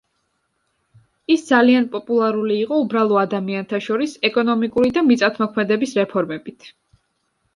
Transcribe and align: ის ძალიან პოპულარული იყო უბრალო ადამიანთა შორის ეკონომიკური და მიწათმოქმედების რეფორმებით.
ის 1.33 1.43
ძალიან 1.49 1.83
პოპულარული 1.95 2.55
იყო 2.61 2.79
უბრალო 2.85 3.19
ადამიანთა 3.23 3.79
შორის 3.89 4.15
ეკონომიკური 4.29 4.93
და 4.97 5.03
მიწათმოქმედების 5.11 5.93
რეფორმებით. 6.01 6.67